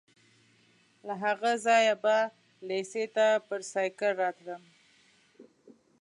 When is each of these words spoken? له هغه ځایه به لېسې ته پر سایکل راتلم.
له 1.07 1.13
هغه 1.23 1.51
ځایه 1.65 1.95
به 2.03 2.17
لېسې 2.69 3.05
ته 3.15 3.27
پر 3.47 3.59
سایکل 3.71 4.11
راتلم. 4.21 4.61